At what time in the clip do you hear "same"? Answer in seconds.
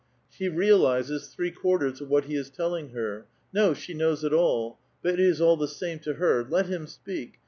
5.67-5.99